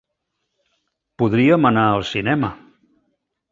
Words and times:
Podríem 1.23 1.69
anar 1.73 1.85
al 1.91 2.09
cinema. 2.15 2.53